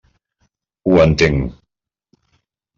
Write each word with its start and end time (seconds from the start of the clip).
Ho 0.89 0.97
entenc. 1.05 1.55